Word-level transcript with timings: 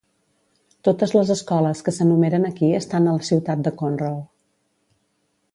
Totes 0.87 1.13
les 1.17 1.33
escoles 1.35 1.85
que 1.89 1.93
s'enumeren 1.97 2.49
aquí 2.49 2.71
estan 2.81 3.07
a 3.07 3.15
la 3.21 3.29
ciutat 3.31 3.65
de 3.69 3.77
Conroe. 3.83 4.21